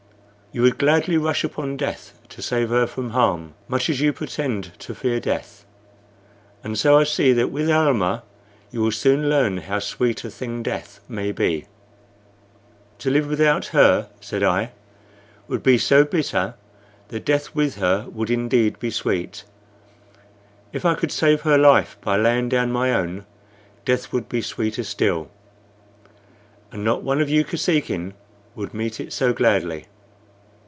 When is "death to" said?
1.77-2.41